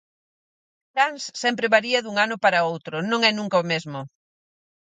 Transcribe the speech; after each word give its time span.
Cans 0.97 1.23
sempre 1.41 1.71
varía 1.75 1.99
dun 2.01 2.15
ano 2.25 2.35
para 2.43 2.65
outro, 2.71 2.95
non 3.11 3.19
é 3.29 3.31
nunca 3.35 3.63
o 3.63 3.67
mesmo. 3.71 3.99